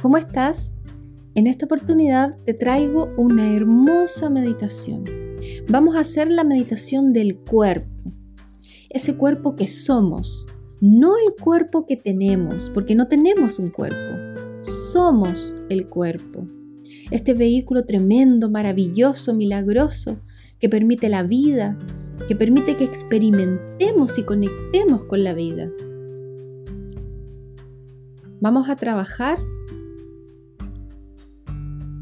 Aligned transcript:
¿Cómo 0.00 0.16
estás? 0.16 0.76
En 1.34 1.48
esta 1.48 1.66
oportunidad 1.66 2.38
te 2.44 2.54
traigo 2.54 3.10
una 3.16 3.52
hermosa 3.52 4.30
meditación. 4.30 5.04
Vamos 5.68 5.96
a 5.96 6.00
hacer 6.00 6.30
la 6.30 6.44
meditación 6.44 7.12
del 7.12 7.36
cuerpo, 7.36 8.12
ese 8.90 9.14
cuerpo 9.14 9.56
que 9.56 9.66
somos, 9.66 10.46
no 10.80 11.14
el 11.16 11.34
cuerpo 11.42 11.84
que 11.84 11.96
tenemos, 11.96 12.70
porque 12.70 12.94
no 12.94 13.08
tenemos 13.08 13.58
un 13.58 13.70
cuerpo, 13.70 14.40
somos 14.60 15.52
el 15.68 15.88
cuerpo. 15.88 16.46
Este 17.10 17.34
vehículo 17.34 17.84
tremendo, 17.84 18.48
maravilloso, 18.48 19.34
milagroso, 19.34 20.20
que 20.60 20.68
permite 20.68 21.08
la 21.08 21.24
vida, 21.24 21.76
que 22.28 22.36
permite 22.36 22.76
que 22.76 22.84
experimentemos 22.84 24.16
y 24.16 24.22
conectemos 24.22 25.06
con 25.06 25.24
la 25.24 25.34
vida. 25.34 25.68
Vamos 28.40 28.70
a 28.70 28.76
trabajar 28.76 29.38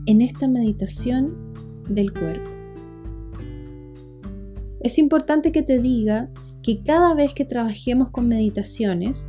en 0.06 0.20
esta 0.20 0.48
meditación 0.48 1.36
del 1.88 2.12
cuerpo. 2.12 2.50
Es 4.80 4.98
importante 4.98 5.52
que 5.52 5.62
te 5.62 5.80
diga 5.80 6.30
que 6.62 6.82
cada 6.82 7.14
vez 7.14 7.34
que 7.34 7.44
trabajemos 7.44 8.10
con 8.10 8.28
meditaciones, 8.28 9.28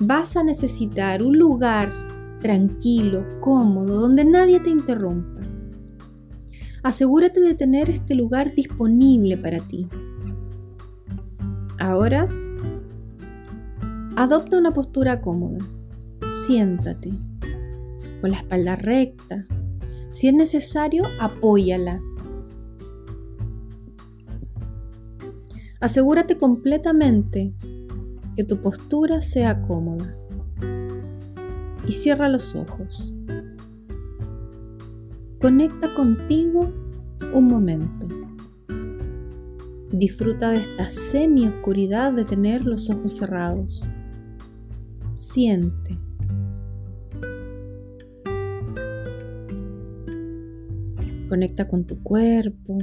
vas 0.00 0.36
a 0.36 0.42
necesitar 0.42 1.22
un 1.22 1.38
lugar 1.38 1.92
tranquilo, 2.40 3.24
cómodo, 3.40 4.00
donde 4.00 4.24
nadie 4.24 4.60
te 4.60 4.70
interrumpa. 4.70 5.40
Asegúrate 6.82 7.40
de 7.40 7.54
tener 7.54 7.90
este 7.90 8.14
lugar 8.14 8.54
disponible 8.54 9.36
para 9.36 9.60
ti. 9.60 9.86
Ahora, 11.78 12.28
adopta 14.16 14.58
una 14.58 14.72
postura 14.72 15.20
cómoda. 15.20 15.58
Siéntate 16.46 17.10
con 18.20 18.30
la 18.30 18.38
espalda 18.38 18.76
recta. 18.76 19.44
Si 20.12 20.28
es 20.28 20.34
necesario, 20.34 21.04
apóyala. 21.20 22.00
Asegúrate 25.80 26.36
completamente 26.36 27.54
que 28.36 28.44
tu 28.44 28.60
postura 28.60 29.22
sea 29.22 29.62
cómoda 29.62 30.14
y 31.86 31.92
cierra 31.92 32.28
los 32.28 32.54
ojos. 32.54 33.14
Conecta 35.40 35.94
contigo 35.94 36.70
un 37.32 37.46
momento. 37.46 38.06
Disfruta 39.90 40.50
de 40.50 40.58
esta 40.58 40.90
semi-oscuridad 40.90 42.12
de 42.12 42.24
tener 42.24 42.66
los 42.66 42.90
ojos 42.90 43.16
cerrados. 43.16 43.88
Siente. 45.14 45.96
Conecta 51.30 51.68
con 51.68 51.84
tu 51.84 52.02
cuerpo, 52.02 52.76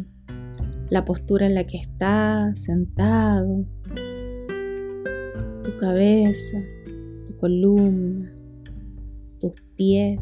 la 0.90 1.04
postura 1.04 1.48
en 1.48 1.54
la 1.54 1.66
que 1.66 1.80
estás 1.80 2.58
sentado, 2.58 3.66
tu 5.66 5.78
cabeza, 5.78 6.58
tu 7.28 7.36
columna, 7.40 8.34
tus 9.42 9.52
pies, 9.76 10.22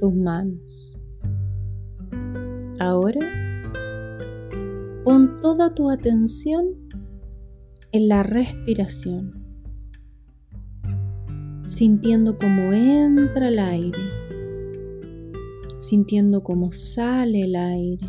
tus 0.00 0.14
manos. 0.14 0.96
Ahora, 2.78 3.20
pon 5.04 5.38
toda 5.42 5.74
tu 5.74 5.90
atención 5.90 6.64
en 7.92 8.08
la 8.08 8.22
respiración, 8.22 9.44
sintiendo 11.66 12.38
cómo 12.38 12.72
entra 12.72 13.48
el 13.48 13.58
aire, 13.58 14.21
sintiendo 15.92 16.42
cómo 16.42 16.72
sale 16.72 17.42
el 17.42 17.54
aire. 17.54 18.08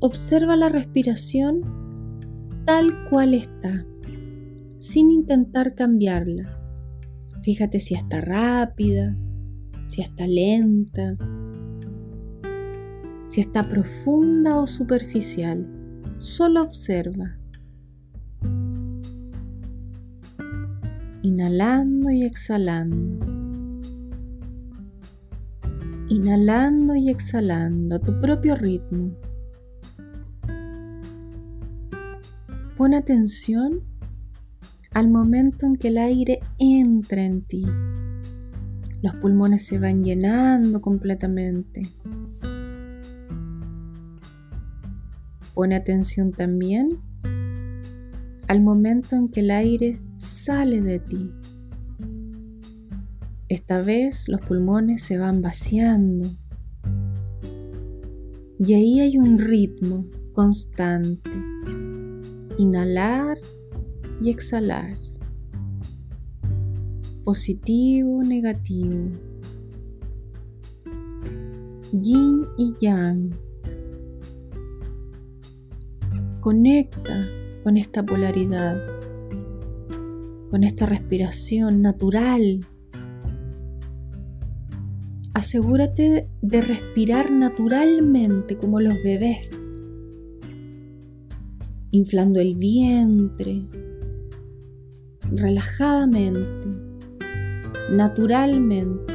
Observa 0.00 0.56
la 0.56 0.70
respiración 0.70 1.60
tal 2.64 3.04
cual 3.10 3.34
está, 3.34 3.84
sin 4.78 5.10
intentar 5.10 5.74
cambiarla. 5.74 6.58
Fíjate 7.42 7.80
si 7.80 7.92
está 7.92 8.22
rápida, 8.22 9.14
si 9.88 10.00
está 10.00 10.26
lenta, 10.26 11.18
si 13.28 13.42
está 13.42 13.68
profunda 13.68 14.56
o 14.56 14.66
superficial. 14.66 15.66
Solo 16.18 16.62
observa. 16.62 17.36
Inhalando 21.20 22.10
y 22.10 22.24
exhalando. 22.24 23.41
Inhalando 26.12 26.94
y 26.94 27.08
exhalando 27.08 27.96
a 27.96 27.98
tu 27.98 28.20
propio 28.20 28.54
ritmo. 28.54 29.16
Pon 32.76 32.92
atención 32.92 33.80
al 34.92 35.08
momento 35.08 35.64
en 35.64 35.76
que 35.76 35.88
el 35.88 35.96
aire 35.96 36.40
entra 36.58 37.24
en 37.24 37.40
ti. 37.40 37.64
Los 39.00 39.14
pulmones 39.22 39.64
se 39.64 39.78
van 39.78 40.04
llenando 40.04 40.82
completamente. 40.82 41.80
Pone 45.54 45.76
atención 45.76 46.32
también 46.32 46.90
al 48.48 48.60
momento 48.60 49.16
en 49.16 49.30
que 49.30 49.40
el 49.40 49.50
aire 49.50 49.98
sale 50.18 50.82
de 50.82 50.98
ti. 50.98 51.32
Esta 53.52 53.82
vez 53.82 54.30
los 54.30 54.40
pulmones 54.40 55.02
se 55.02 55.18
van 55.18 55.42
vaciando. 55.42 56.24
Y 58.58 58.72
ahí 58.72 59.00
hay 59.00 59.18
un 59.18 59.38
ritmo 59.38 60.06
constante. 60.32 61.30
Inhalar 62.56 63.36
y 64.22 64.30
exhalar. 64.30 64.96
Positivo, 67.24 68.22
negativo. 68.22 69.10
Yin 71.92 72.46
y 72.56 72.74
yang. 72.80 73.32
Conecta 76.40 77.28
con 77.62 77.76
esta 77.76 78.02
polaridad, 78.02 78.78
con 80.48 80.64
esta 80.64 80.86
respiración 80.86 81.82
natural. 81.82 82.60
Asegúrate 85.34 86.28
de 86.42 86.60
respirar 86.60 87.30
naturalmente 87.30 88.58
como 88.58 88.80
los 88.80 89.02
bebés, 89.02 89.58
inflando 91.90 92.38
el 92.38 92.54
vientre, 92.54 93.62
relajadamente, 95.30 96.68
naturalmente, 97.90 99.14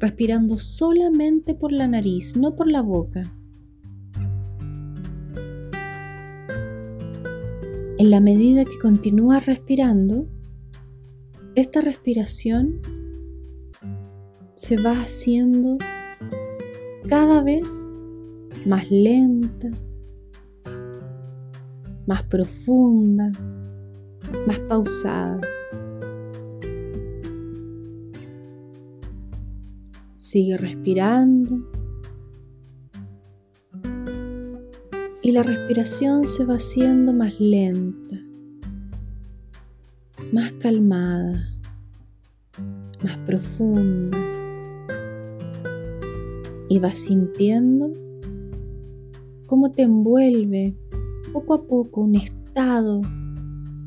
respirando 0.00 0.56
solamente 0.56 1.54
por 1.54 1.70
la 1.70 1.86
nariz, 1.86 2.34
no 2.34 2.56
por 2.56 2.70
la 2.70 2.80
boca. 2.80 3.20
En 7.98 8.10
la 8.10 8.20
medida 8.20 8.64
que 8.64 8.78
continúas 8.80 9.44
respirando, 9.44 10.26
esta 11.54 11.82
respiración 11.82 12.80
se 14.64 14.78
va 14.78 14.92
haciendo 14.92 15.76
cada 17.06 17.42
vez 17.42 17.68
más 18.64 18.90
lenta, 18.90 19.68
más 22.06 22.22
profunda, 22.22 23.30
más 24.46 24.58
pausada. 24.60 25.38
Sigue 30.16 30.56
respirando. 30.56 31.58
Y 35.20 35.32
la 35.32 35.42
respiración 35.42 36.24
se 36.24 36.42
va 36.42 36.54
haciendo 36.54 37.12
más 37.12 37.38
lenta, 37.38 38.16
más 40.32 40.52
calmada, 40.52 41.50
más 43.02 43.18
profunda. 43.26 44.33
Y 46.74 46.80
vas 46.80 46.98
sintiendo 46.98 47.92
cómo 49.46 49.70
te 49.70 49.82
envuelve 49.82 50.76
poco 51.32 51.54
a 51.54 51.62
poco 51.68 52.00
un 52.00 52.16
estado 52.16 53.00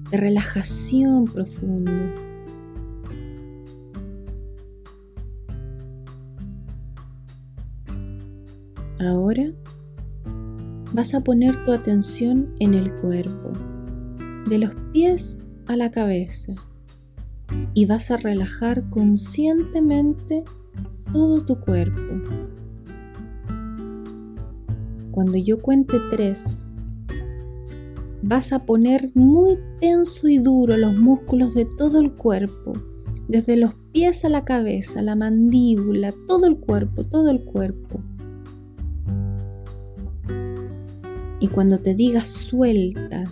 de 0.10 0.16
relajación 0.16 1.26
profundo. 1.26 1.92
Ahora 9.02 9.52
vas 10.94 11.14
a 11.14 11.20
poner 11.20 11.62
tu 11.66 11.74
atención 11.74 12.56
en 12.60 12.74
el 12.74 12.96
cuerpo, 13.02 13.52
de 14.48 14.60
los 14.60 14.74
pies 14.94 15.38
a 15.66 15.76
la 15.76 15.92
cabeza, 15.92 16.54
y 17.74 17.86
vas 17.86 18.12
a 18.12 18.16
relajar 18.16 18.90
conscientemente 18.90 20.46
todo 21.12 21.44
tu 21.44 21.60
cuerpo. 21.60 22.57
Cuando 25.18 25.40
yo 25.40 25.60
cuente 25.60 25.98
tres, 26.12 26.70
vas 28.22 28.54
a 28.54 28.68
poner 28.68 29.10
muy 29.16 29.58
tenso 29.82 30.28
y 30.28 30.38
duro 30.38 30.78
los 30.78 30.96
músculos 30.96 31.56
de 31.56 31.66
todo 31.66 32.02
el 32.02 32.12
cuerpo, 32.14 32.74
desde 33.28 33.58
los 33.58 33.74
pies 33.94 34.24
a 34.26 34.30
la 34.30 34.46
cabeza, 34.46 35.02
la 35.02 35.16
mandíbula, 35.16 36.14
todo 36.28 36.46
el 36.46 36.58
cuerpo, 36.58 37.04
todo 37.04 37.32
el 37.32 37.44
cuerpo. 37.44 38.00
Y 41.40 41.48
cuando 41.48 41.80
te 41.80 41.96
digas 41.96 42.30
suelta, 42.30 43.24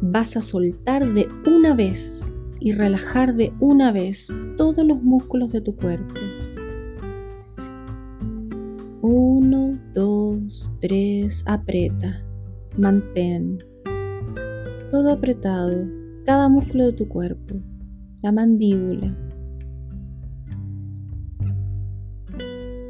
vas 0.00 0.36
a 0.36 0.42
soltar 0.42 1.12
de 1.12 1.26
una 1.44 1.74
vez 1.74 2.38
y 2.60 2.70
relajar 2.70 3.34
de 3.34 3.52
una 3.58 3.90
vez 3.90 4.28
todos 4.56 4.86
los 4.86 5.02
músculos 5.02 5.50
de 5.50 5.60
tu 5.60 5.74
cuerpo. 5.74 6.20
Uno, 9.00 9.79
dos, 10.80 10.88
tres, 10.88 11.42
aprieta, 11.46 12.22
mantén. 12.76 13.58
Todo 14.90 15.12
apretado, 15.12 15.86
cada 16.24 16.48
músculo 16.48 16.86
de 16.86 16.92
tu 16.92 17.08
cuerpo, 17.08 17.56
la 18.22 18.32
mandíbula. 18.32 19.16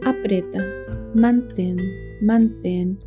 Aprieta, 0.05 0.65
mantén, 1.15 1.79
mantén. 2.23 2.99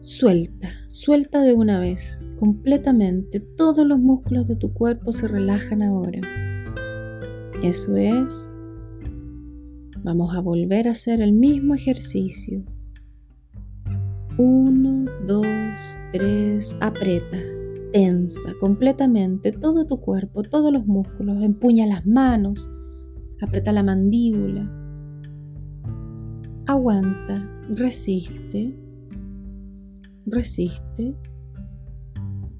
Suelta, 0.00 0.68
suelta 0.86 1.40
de 1.42 1.54
una 1.54 1.80
vez, 1.80 2.28
completamente. 2.38 3.40
Todos 3.40 3.86
los 3.86 3.98
músculos 3.98 4.46
de 4.46 4.56
tu 4.56 4.72
cuerpo 4.72 5.12
se 5.12 5.28
relajan 5.28 5.82
ahora. 5.82 6.20
Eso 7.62 7.96
es. 7.96 8.52
Vamos 10.02 10.34
a 10.34 10.40
volver 10.40 10.86
a 10.86 10.90
hacer 10.90 11.22
el 11.22 11.32
mismo 11.32 11.74
ejercicio. 11.74 12.62
Uno, 14.38 15.10
dos, 15.26 15.46
tres, 16.12 16.76
aprieta, 16.80 17.38
tensa 17.92 18.52
completamente 18.60 19.52
todo 19.52 19.86
tu 19.86 20.00
cuerpo, 20.00 20.42
todos 20.42 20.72
los 20.72 20.86
músculos, 20.86 21.42
empuña 21.42 21.86
las 21.86 22.06
manos, 22.06 22.70
aprieta 23.40 23.72
la 23.72 23.82
mandíbula, 23.82 24.68
aguanta, 26.66 27.48
resiste 27.68 28.84
resiste 30.26 31.14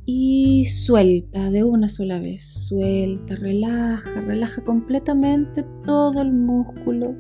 y 0.04 0.66
suelta 0.66 1.50
de 1.50 1.64
una 1.64 1.88
sola 1.88 2.18
vez. 2.18 2.46
Suelta, 2.68 3.36
relaja, 3.36 4.20
relaja 4.20 4.62
completamente 4.62 5.64
todo 5.84 6.20
el 6.20 6.32
músculo 6.32 7.14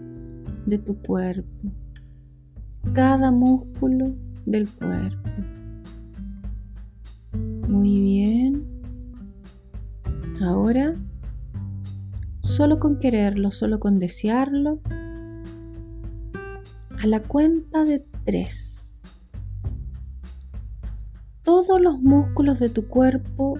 de 0.66 0.78
tu 0.78 1.00
cuerpo. 1.00 1.72
Cada 2.92 3.30
músculo 3.30 4.14
del 4.46 4.68
cuerpo. 4.68 5.30
Muy 7.68 8.00
bien. 8.00 8.64
Ahora, 10.40 10.94
solo 12.40 12.78
con 12.78 12.98
quererlo, 12.98 13.50
solo 13.50 13.80
con 13.80 13.98
desearlo, 13.98 14.80
a 16.98 17.06
la 17.06 17.20
cuenta 17.20 17.84
de 17.84 18.04
tres 18.24 18.74
todos 21.44 21.80
los 21.80 22.00
músculos 22.00 22.58
de 22.58 22.70
tu 22.70 22.88
cuerpo 22.88 23.58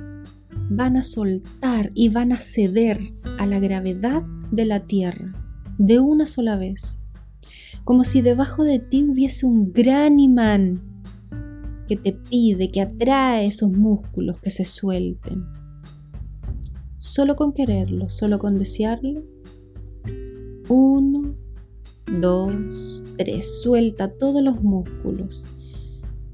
van 0.71 0.97
a 0.97 1.03
soltar 1.03 1.91
y 1.95 2.09
van 2.09 2.33
a 2.33 2.41
ceder 2.41 2.99
a 3.39 3.47
la 3.47 3.61
gravedad 3.61 4.23
de 4.51 4.65
la 4.65 4.81
tierra 4.81 5.33
de 5.79 6.01
una 6.01 6.27
sola 6.27 6.57
vez, 6.57 7.01
como 7.85 8.05
si 8.05 8.23
debajo 8.23 8.65
de 8.65 8.79
ti 8.79 9.05
hubiese 9.05 9.47
un 9.47 9.73
gran 9.73 10.19
imán 10.19 10.83
que 11.87 11.97
te 11.97 12.13
pide, 12.13 12.71
que 12.71 12.81
atrae 12.81 13.47
esos 13.47 13.71
músculos 13.71 14.41
que 14.41 14.51
se 14.51 14.65
suelten. 14.65 15.45
Solo 16.99 17.37
con 17.37 17.53
quererlo, 17.53 18.09
solo 18.09 18.39
con 18.39 18.57
desearlo. 18.57 19.23
Uno, 20.69 21.35
dos, 22.21 23.05
tres. 23.19 23.61
Suelta 23.61 24.09
todos 24.09 24.43
los 24.43 24.63
músculos 24.63 25.45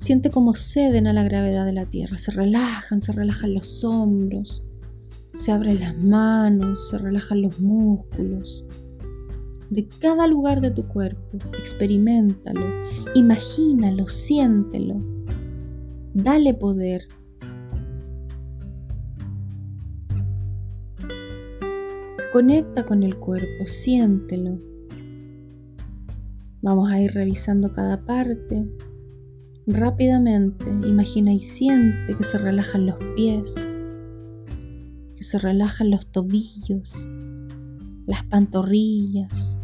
Siente 0.00 0.30
cómo 0.30 0.54
ceden 0.54 1.06
a 1.06 1.12
la 1.12 1.22
gravedad 1.22 1.66
de 1.66 1.74
la 1.74 1.84
tierra, 1.84 2.16
se 2.16 2.30
relajan, 2.30 3.02
se 3.02 3.12
relajan 3.12 3.52
los 3.52 3.84
hombros, 3.84 4.62
se 5.36 5.52
abren 5.52 5.78
las 5.78 5.94
manos, 5.98 6.88
se 6.88 6.96
relajan 6.96 7.42
los 7.42 7.60
músculos. 7.60 8.64
De 9.70 9.88
cada 9.88 10.26
lugar 10.26 10.60
de 10.60 10.70
tu 10.70 10.86
cuerpo, 10.88 11.38
experimentalo, 11.58 12.66
imagínalo, 13.14 14.08
siéntelo, 14.08 15.00
dale 16.12 16.54
poder. 16.54 17.02
Conecta 22.32 22.84
con 22.84 23.02
el 23.02 23.16
cuerpo, 23.16 23.66
siéntelo. 23.66 24.58
Vamos 26.62 26.90
a 26.90 27.00
ir 27.00 27.12
revisando 27.12 27.72
cada 27.72 28.04
parte, 28.04 28.68
Rápidamente 29.72 30.66
imagina 30.84 31.32
y 31.32 31.38
siente 31.38 32.16
que 32.16 32.24
se 32.24 32.38
relajan 32.38 32.86
los 32.86 32.96
pies, 33.14 33.54
que 35.16 35.22
se 35.22 35.38
relajan 35.38 35.90
los 35.90 36.10
tobillos, 36.10 36.92
las 38.06 38.24
pantorrillas, 38.24 39.59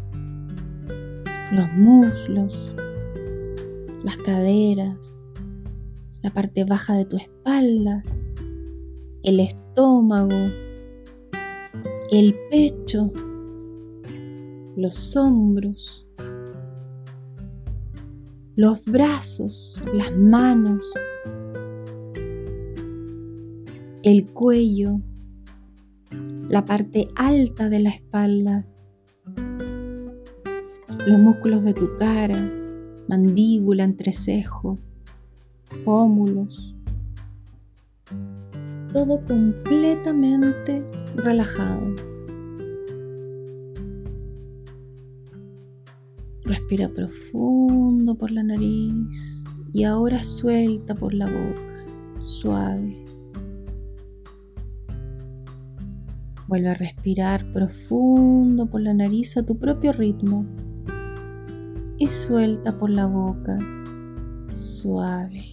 los 1.51 1.71
muslos, 1.73 2.73
las 4.03 4.17
caderas, 4.17 4.97
la 6.21 6.29
parte 6.31 6.65
baja 6.65 6.95
de 6.95 7.05
tu 7.05 7.17
espalda, 7.17 8.03
el 9.23 9.39
estómago, 9.39 10.51
el 12.11 12.35
pecho, 12.49 13.11
los 14.75 15.15
hombros, 15.15 16.07
los 18.55 18.83
brazos, 18.85 19.75
las 19.93 20.15
manos, 20.15 20.85
el 24.03 24.25
cuello, 24.31 24.99
la 26.49 26.65
parte 26.65 27.07
alta 27.15 27.69
de 27.69 27.79
la 27.79 27.89
espalda, 27.89 28.65
los 31.07 31.19
músculos 31.19 31.63
de 31.63 31.73
tu 31.73 31.95
cara, 31.97 32.35
mandíbula, 33.07 33.85
entrecejo, 33.85 34.77
pómulos, 35.85 36.75
todo 38.91 39.23
completamente 39.25 40.83
relajado. 41.15 41.95
Respira 46.43 46.89
profundo 46.89 48.15
por 48.15 48.31
la 48.31 48.43
nariz 48.43 49.45
y 49.71 49.85
ahora 49.85 50.21
suelta 50.25 50.93
por 50.93 51.13
la 51.13 51.27
boca, 51.27 51.85
suave. 52.19 53.01
Vuelve 56.49 56.67
a 56.67 56.73
respirar 56.73 57.49
profundo 57.53 58.69
por 58.69 58.81
la 58.81 58.93
nariz 58.93 59.37
a 59.37 59.43
tu 59.43 59.57
propio 59.57 59.93
ritmo 59.93 60.45
y 61.97 62.07
suelta 62.07 62.77
por 62.77 62.89
la 62.89 63.05
boca, 63.05 63.57
suave. 64.53 65.45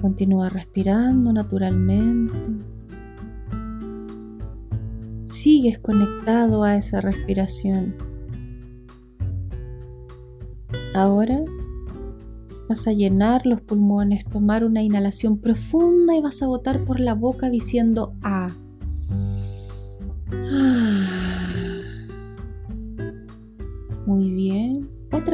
Continúa 0.00 0.48
respirando 0.48 1.32
naturalmente 1.32 2.70
sigues 5.30 5.78
conectado 5.78 6.64
a 6.64 6.76
esa 6.76 7.00
respiración. 7.00 7.94
Ahora 10.94 11.42
vas 12.68 12.86
a 12.86 12.92
llenar 12.92 13.46
los 13.46 13.62
pulmones, 13.62 14.24
tomar 14.26 14.64
una 14.64 14.82
inhalación 14.82 15.38
profunda 15.38 16.14
y 16.14 16.20
vas 16.20 16.42
a 16.42 16.46
botar 16.46 16.84
por 16.84 17.00
la 17.00 17.14
boca 17.14 17.48
diciendo 17.48 18.12
A. 18.22 18.50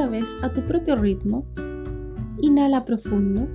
Vez 0.05 0.37
a 0.43 0.53
tu 0.53 0.61
propio 0.67 0.95
ritmo. 0.95 1.47
Inhala 2.43 2.85
profundo. 2.85 3.49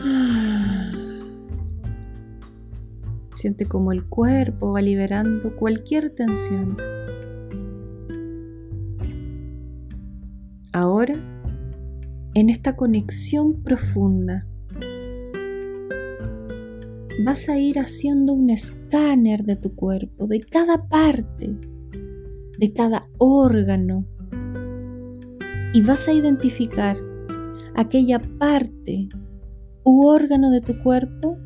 Siente 3.32 3.66
como 3.66 3.92
el 3.92 4.04
cuerpo 4.04 4.72
va 4.72 4.82
liberando 4.82 5.54
cualquier 5.54 6.10
tensión. 6.10 6.76
Ahora, 10.72 11.14
en 12.34 12.50
esta 12.50 12.74
conexión 12.74 13.62
profunda, 13.62 14.44
vas 17.24 17.48
a 17.48 17.58
ir 17.58 17.78
haciendo 17.78 18.32
un 18.32 18.50
escáner 18.50 19.44
de 19.44 19.54
tu 19.54 19.76
cuerpo, 19.76 20.26
de 20.26 20.40
cada 20.40 20.88
parte, 20.88 21.56
de 22.62 22.72
cada 22.72 23.08
órgano, 23.18 24.06
y 25.74 25.82
vas 25.82 26.06
a 26.06 26.12
identificar 26.12 26.96
aquella 27.74 28.20
parte 28.38 29.08
u 29.84 30.06
órgano 30.06 30.48
de 30.52 30.60
tu 30.60 30.78
cuerpo 30.78 31.36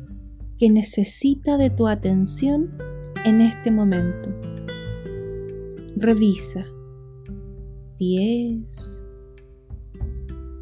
que 0.59 0.69
necesita 0.69 1.57
de 1.57 1.71
tu 1.71 1.87
atención 1.87 2.69
en 3.25 3.41
este 3.41 3.71
momento. 3.71 4.29
Revisa 5.95 6.63
pies, 7.97 9.03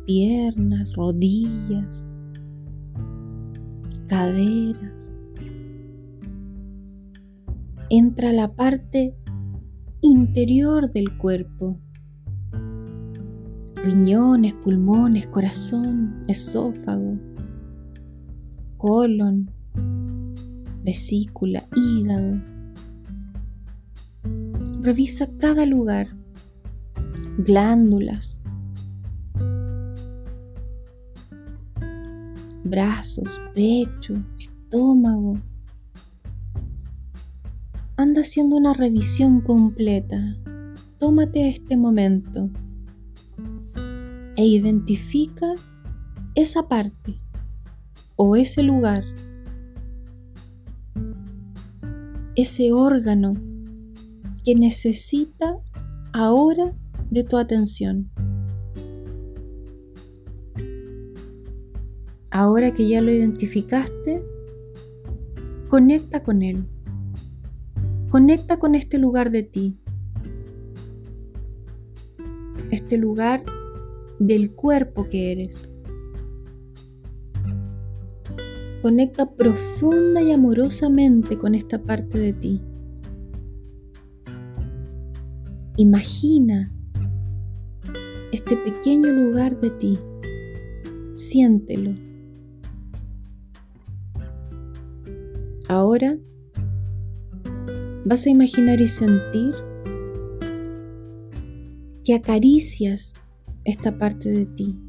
piernas, 0.05 0.93
rodillas, 0.95 2.17
caderas. 4.07 5.19
Entra 7.89 8.31
la 8.31 8.55
parte 8.55 9.13
interior 10.05 10.91
del 10.91 11.17
cuerpo. 11.17 11.79
Riñones, 13.83 14.53
pulmones, 14.53 15.25
corazón, 15.27 16.23
esófago, 16.27 17.17
colon, 18.77 19.49
vesícula, 20.83 21.63
hígado. 21.75 22.39
Revisa 24.81 25.27
cada 25.39 25.65
lugar, 25.65 26.07
glándulas, 27.39 28.43
brazos, 32.63 33.41
pecho, 33.55 34.13
estómago. 34.39 35.35
Anda 37.97 38.21
haciendo 38.21 38.57
una 38.57 38.73
revisión 38.73 39.39
completa. 39.39 40.35
Tómate 40.99 41.47
este 41.47 41.77
momento 41.77 42.49
e 44.35 44.45
identifica 44.45 45.53
esa 46.35 46.67
parte 46.67 47.15
o 48.17 48.35
ese 48.35 48.63
lugar, 48.63 49.05
ese 52.35 52.73
órgano 52.73 53.33
que 54.43 54.55
necesita 54.55 55.57
ahora 56.11 56.73
de 57.11 57.23
tu 57.23 57.37
atención. 57.37 58.11
Ahora 62.29 62.73
que 62.73 62.89
ya 62.89 62.99
lo 62.99 63.09
identificaste, 63.09 64.21
conecta 65.69 66.21
con 66.21 66.41
él. 66.43 66.65
Conecta 68.15 68.59
con 68.59 68.75
este 68.75 68.97
lugar 68.97 69.29
de 69.29 69.43
ti. 69.43 69.77
Este 72.71 72.97
lugar 72.97 73.43
del 74.19 74.53
cuerpo 74.53 75.09
que 75.09 75.33
eres. 75.33 75.69
Conecta 78.81 79.29
profunda 79.29 80.21
y 80.21 80.31
amorosamente 80.31 81.37
con 81.37 81.55
esta 81.55 81.77
parte 81.77 82.17
de 82.17 82.31
ti. 82.31 82.61
Imagina 85.75 86.71
este 88.31 88.55
pequeño 88.55 89.11
lugar 89.11 89.59
de 89.59 89.71
ti. 89.71 89.99
Siéntelo. 91.15 91.91
Ahora 95.67 96.17
vas 98.05 98.27
a 98.27 98.29
imaginar 98.29 98.79
y 98.79 98.87
sentir 98.87 99.53
que 102.03 102.13
acaricias 102.13 103.15
esta 103.63 103.97
parte 103.97 104.29
de 104.29 104.45
ti, 104.45 104.79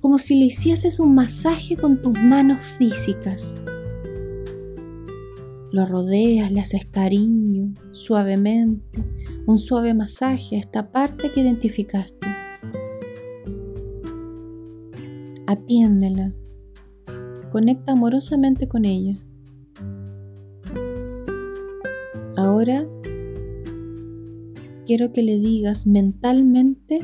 como 0.00 0.18
si 0.18 0.38
le 0.38 0.46
hicieses 0.46 1.00
un 1.00 1.14
masaje 1.16 1.76
con 1.76 2.00
tus 2.00 2.16
manos 2.16 2.60
físicas. 2.78 3.52
Lo 5.72 5.86
rodeas, 5.86 6.52
le 6.52 6.60
haces 6.60 6.86
cariño, 6.86 7.74
suavemente, 7.90 9.02
un 9.46 9.58
suave 9.58 9.92
masaje 9.92 10.56
a 10.56 10.60
esta 10.60 10.92
parte 10.92 11.32
que 11.32 11.40
identificaste. 11.40 12.26
Atiéndela, 15.48 16.32
conecta 17.50 17.92
amorosamente 17.92 18.68
con 18.68 18.84
ella. 18.84 19.25
Ahora 22.56 22.86
quiero 24.86 25.12
que 25.12 25.22
le 25.22 25.38
digas 25.38 25.86
mentalmente, 25.86 27.00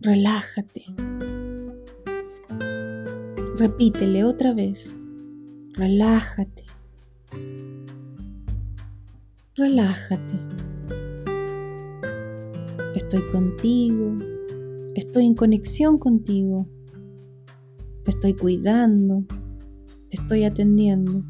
relájate. 0.00 0.86
Repítele 3.58 4.24
otra 4.24 4.54
vez, 4.54 4.96
relájate. 5.74 6.64
Relájate. 9.56 10.34
Estoy 12.94 13.20
contigo, 13.30 14.16
estoy 14.94 15.26
en 15.26 15.34
conexión 15.34 15.98
contigo, 15.98 16.66
te 18.06 18.10
estoy 18.12 18.32
cuidando, 18.32 19.26
te 20.08 20.16
estoy 20.16 20.44
atendiendo 20.44 21.22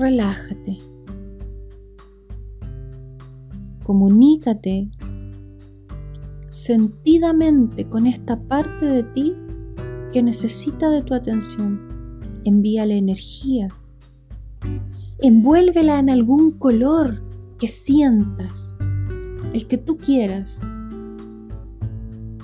relájate. 0.00 0.78
Comunícate 3.84 4.88
sentidamente 6.48 7.84
con 7.84 8.06
esta 8.06 8.40
parte 8.40 8.86
de 8.86 9.02
ti 9.04 9.34
que 10.12 10.22
necesita 10.22 10.90
de 10.90 11.02
tu 11.02 11.14
atención. 11.14 11.80
Envíale 12.44 12.96
energía. 12.96 13.68
Envuélvela 15.18 15.98
en 15.98 16.10
algún 16.10 16.52
color 16.52 17.22
que 17.58 17.68
sientas, 17.68 18.76
el 19.52 19.66
que 19.66 19.78
tú 19.78 19.96
quieras. 19.96 20.60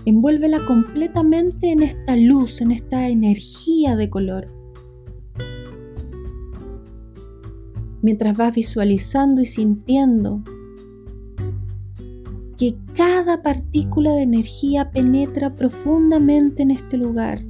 Envuélvela 0.05 0.65
completamente 0.67 1.73
en 1.73 1.83
esta 1.83 2.17
luz, 2.17 2.61
en 2.61 2.71
esta 2.71 3.09
energía 3.09 3.97
de 3.97 4.11
color. 4.11 4.56
Mientras 8.07 8.37
vas 8.37 8.55
visualizando 8.55 9.41
y 9.43 9.47
sintiendo 9.47 10.41
que 12.57 12.77
cada 12.95 13.43
partícula 13.43 14.13
de 14.13 14.23
energía 14.23 14.93
penetra 14.93 15.57
profundamente 15.57 16.63
en 16.63 16.71
este 16.71 16.99
lugar, 16.99 17.41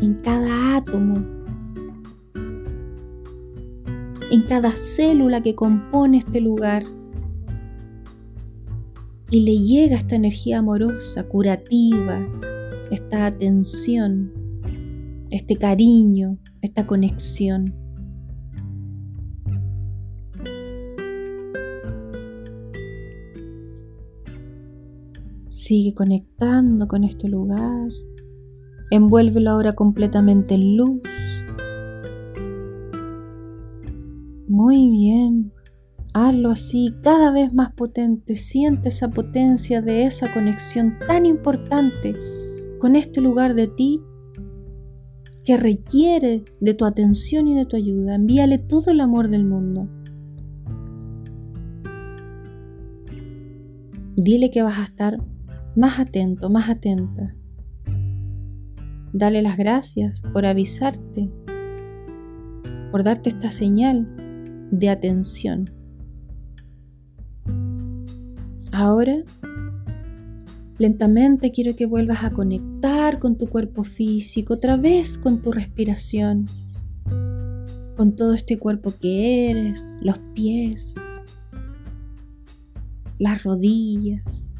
en 0.00 0.14
cada 0.24 0.78
átomo, 0.78 1.22
en 4.30 4.42
cada 4.48 4.70
célula 4.70 5.42
que 5.42 5.54
compone 5.54 6.16
este 6.16 6.40
lugar. 6.40 6.84
Y 9.30 9.40
le 9.42 9.58
llega 9.58 9.96
esta 9.96 10.16
energía 10.16 10.60
amorosa, 10.60 11.24
curativa, 11.24 12.26
esta 12.90 13.26
atención, 13.26 14.32
este 15.30 15.56
cariño, 15.56 16.38
esta 16.66 16.86
conexión. 16.86 17.74
Sigue 25.48 25.94
conectando 25.94 26.86
con 26.86 27.02
este 27.02 27.28
lugar. 27.28 27.88
Envuélvelo 28.90 29.50
ahora 29.50 29.74
completamente 29.74 30.54
en 30.54 30.76
luz. 30.76 31.00
Muy 34.48 34.90
bien. 34.90 35.52
Hazlo 36.14 36.50
así, 36.50 36.94
cada 37.02 37.30
vez 37.32 37.52
más 37.52 37.72
potente. 37.72 38.36
Siente 38.36 38.90
esa 38.90 39.10
potencia 39.10 39.82
de 39.82 40.04
esa 40.04 40.32
conexión 40.32 40.98
tan 41.06 41.26
importante 41.26 42.14
con 42.78 42.94
este 42.94 43.20
lugar 43.20 43.54
de 43.54 43.66
ti 43.66 44.00
que 45.46 45.56
requiere 45.56 46.44
de 46.60 46.74
tu 46.74 46.84
atención 46.84 47.46
y 47.46 47.54
de 47.54 47.64
tu 47.64 47.76
ayuda. 47.76 48.16
Envíale 48.16 48.58
todo 48.58 48.90
el 48.90 49.00
amor 49.00 49.28
del 49.28 49.44
mundo. 49.44 49.88
Dile 54.16 54.50
que 54.50 54.62
vas 54.62 54.80
a 54.80 54.84
estar 54.84 55.22
más 55.76 56.00
atento, 56.00 56.50
más 56.50 56.68
atenta. 56.68 57.36
Dale 59.12 59.40
las 59.40 59.56
gracias 59.56 60.20
por 60.32 60.44
avisarte, 60.44 61.30
por 62.90 63.04
darte 63.04 63.30
esta 63.30 63.52
señal 63.52 64.08
de 64.72 64.90
atención. 64.90 65.70
Ahora 68.72 69.22
Lentamente 70.78 71.52
quiero 71.52 71.74
que 71.74 71.86
vuelvas 71.86 72.22
a 72.22 72.32
conectar 72.32 73.18
con 73.18 73.36
tu 73.38 73.46
cuerpo 73.46 73.82
físico, 73.82 74.54
otra 74.54 74.76
vez 74.76 75.16
con 75.16 75.40
tu 75.40 75.50
respiración, 75.50 76.46
con 77.96 78.14
todo 78.14 78.34
este 78.34 78.58
cuerpo 78.58 78.92
que 79.00 79.50
eres, 79.50 79.82
los 80.02 80.18
pies, 80.34 80.96
las 83.18 83.42
rodillas, 83.42 84.54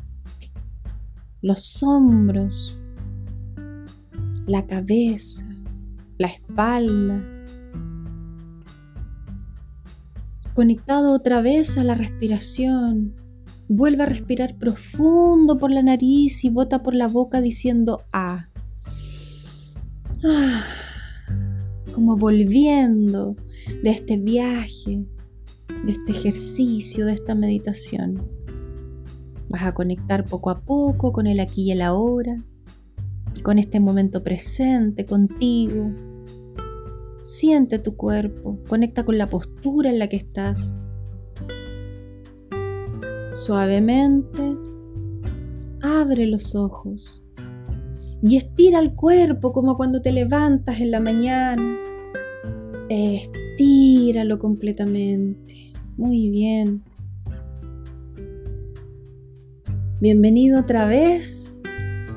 los 1.42 1.82
hombros, 1.82 2.78
la 4.46 4.66
cabeza, 4.66 5.46
la 6.16 6.28
espalda. 6.28 7.22
Conectado 10.54 11.12
otra 11.12 11.42
vez 11.42 11.76
a 11.76 11.84
la 11.84 11.94
respiración, 11.94 13.14
Vuelve 13.68 14.04
a 14.04 14.06
respirar 14.06 14.56
profundo 14.56 15.58
por 15.58 15.72
la 15.72 15.82
nariz 15.82 16.44
y 16.44 16.50
bota 16.50 16.82
por 16.82 16.94
la 16.94 17.08
boca 17.08 17.40
diciendo 17.40 18.02
A. 18.12 18.48
Ah, 20.24 20.64
como 21.94 22.16
volviendo 22.16 23.36
de 23.82 23.90
este 23.90 24.16
viaje, 24.18 25.04
de 25.84 25.92
este 25.92 26.12
ejercicio, 26.12 27.06
de 27.06 27.14
esta 27.14 27.34
meditación. 27.34 28.22
Vas 29.48 29.64
a 29.64 29.74
conectar 29.74 30.24
poco 30.24 30.50
a 30.50 30.60
poco 30.60 31.12
con 31.12 31.26
el 31.26 31.40
aquí 31.40 31.62
y 31.62 31.72
el 31.72 31.82
ahora, 31.82 32.36
con 33.42 33.58
este 33.58 33.80
momento 33.80 34.22
presente 34.22 35.04
contigo. 35.04 35.92
Siente 37.24 37.78
tu 37.78 37.96
cuerpo, 37.96 38.58
conecta 38.68 39.04
con 39.04 39.18
la 39.18 39.28
postura 39.28 39.90
en 39.90 39.98
la 39.98 40.08
que 40.08 40.16
estás. 40.16 40.78
Suavemente 43.46 44.42
abre 45.80 46.26
los 46.26 46.56
ojos 46.56 47.22
y 48.20 48.36
estira 48.36 48.80
el 48.80 48.96
cuerpo 48.96 49.52
como 49.52 49.76
cuando 49.76 50.02
te 50.02 50.10
levantas 50.10 50.80
en 50.80 50.90
la 50.90 50.98
mañana. 50.98 51.78
Estíralo 52.88 54.40
completamente. 54.40 55.72
Muy 55.96 56.28
bien. 56.28 56.82
Bienvenido 60.00 60.58
otra 60.58 60.86
vez. 60.86 61.62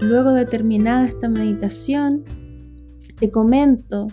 Luego 0.02 0.32
de 0.32 0.48
terminada 0.48 1.06
esta 1.06 1.30
meditación, 1.30 2.24
te 3.20 3.30
comento 3.30 4.08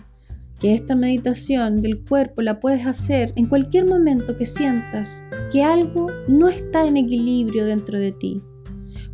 que 0.59 0.73
esta 0.73 0.95
meditación 0.95 1.81
del 1.81 2.03
cuerpo 2.03 2.41
la 2.41 2.59
puedes 2.59 2.85
hacer 2.87 3.31
en 3.35 3.45
cualquier 3.45 3.87
momento 3.87 4.37
que 4.37 4.45
sientas 4.45 5.23
que 5.51 5.63
algo 5.63 6.07
no 6.27 6.47
está 6.49 6.87
en 6.87 6.97
equilibrio 6.97 7.65
dentro 7.65 7.99
de 7.99 8.11
ti. 8.11 8.41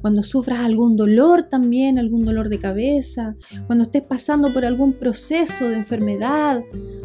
Cuando 0.02 0.24
sufras 0.24 0.60
algún 0.60 0.96
dolor 0.98 1.44
también, 1.44 1.98
algún 1.98 2.26
dolor 2.26 2.50
de 2.50 2.60
cabeza, 2.60 3.36
cuando 3.68 3.86
estés 3.86 4.04
pasando 4.04 4.54
por 4.54 4.66
algún 4.66 4.94
proceso 4.94 5.68
de 5.68 5.76
enfermedad 5.76 6.62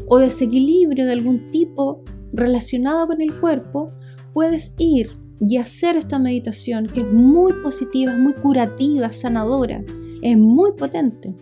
o 0.08 0.18
desequilibrio 0.18 1.06
de 1.06 1.12
algún 1.12 1.50
tipo 1.50 2.02
relacionado 2.32 3.06
con 3.06 3.20
el 3.20 3.38
cuerpo, 3.38 3.92
puedes 4.32 4.74
ir 4.78 5.12
y 5.40 5.58
hacer 5.58 5.96
esta 5.96 6.18
meditación 6.18 6.86
que 6.86 7.00
es 7.00 7.12
muy 7.12 7.52
positiva, 7.62 8.12
es 8.12 8.18
muy 8.18 8.34
curativa, 8.34 9.12
sanadora, 9.12 9.84
es 10.22 10.36
muy 10.36 10.72
potente. 10.72 11.34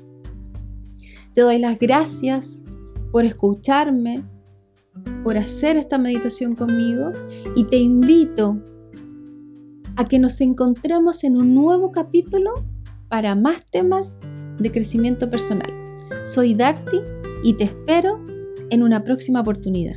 Te 1.34 1.40
doy 1.40 1.58
las 1.58 1.78
gracias 1.78 2.66
por 3.12 3.24
escucharme, 3.24 4.22
por 5.24 5.36
hacer 5.36 5.76
esta 5.76 5.98
meditación 5.98 6.54
conmigo 6.54 7.12
y 7.54 7.64
te 7.64 7.76
invito 7.76 8.58
a 9.96 10.04
que 10.04 10.18
nos 10.18 10.40
encontremos 10.40 11.24
en 11.24 11.36
un 11.36 11.54
nuevo 11.54 11.90
capítulo 11.90 12.52
para 13.08 13.34
más 13.34 13.64
temas 13.66 14.16
de 14.58 14.70
crecimiento 14.70 15.30
personal. 15.30 15.72
Soy 16.24 16.54
Darty 16.54 17.00
y 17.42 17.54
te 17.54 17.64
espero 17.64 18.24
en 18.70 18.82
una 18.82 19.04
próxima 19.04 19.40
oportunidad. 19.40 19.96